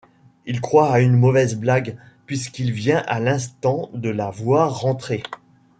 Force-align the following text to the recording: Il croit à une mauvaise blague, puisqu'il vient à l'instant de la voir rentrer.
Il 0.47 0.61
croit 0.61 0.93
à 0.93 0.99
une 1.01 1.15
mauvaise 1.15 1.55
blague, 1.57 1.95
puisqu'il 2.25 2.71
vient 2.71 3.03
à 3.05 3.19
l'instant 3.19 3.91
de 3.93 4.09
la 4.09 4.31
voir 4.31 4.79
rentrer. 4.79 5.21